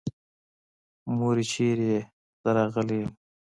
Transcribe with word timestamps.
مورې 1.17 1.43
چېرې 1.51 1.85
يې؟ 1.91 1.99
زه 2.41 2.49
راغلی 2.57 2.97
يم. 3.01 3.11